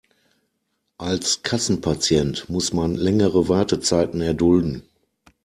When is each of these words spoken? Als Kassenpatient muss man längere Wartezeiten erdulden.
Als 0.97 1.43
Kassenpatient 1.43 2.49
muss 2.49 2.73
man 2.73 2.95
längere 2.95 3.49
Wartezeiten 3.49 4.19
erdulden. 4.19 4.81